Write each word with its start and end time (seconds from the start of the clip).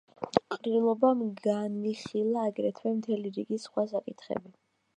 ყრილობამ 0.53 1.19
განიხილა 1.43 2.47
აგრეთვე 2.53 2.95
მთელი 2.97 3.33
რიგი 3.37 3.61
სხვა 3.69 3.85
საკითხები. 3.93 4.53